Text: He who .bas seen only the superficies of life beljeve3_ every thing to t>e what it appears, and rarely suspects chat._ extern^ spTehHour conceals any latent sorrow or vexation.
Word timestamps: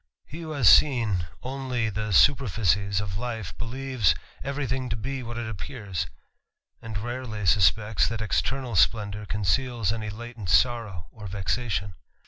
He 0.25 0.39
who 0.41 0.51
.bas 0.51 0.67
seen 0.67 1.27
only 1.43 1.91
the 1.91 2.11
superficies 2.11 2.99
of 3.01 3.19
life 3.19 3.55
beljeve3_ 3.59 4.15
every 4.43 4.65
thing 4.65 4.89
to 4.89 4.95
t>e 4.97 5.21
what 5.21 5.37
it 5.37 5.47
appears, 5.47 6.07
and 6.81 6.97
rarely 6.97 7.45
suspects 7.45 8.07
chat._ 8.07 8.19
extern^ 8.27 8.63
spTehHour 8.73 9.27
conceals 9.27 9.93
any 9.93 10.09
latent 10.09 10.49
sorrow 10.49 11.05
or 11.11 11.27
vexation. 11.27 11.93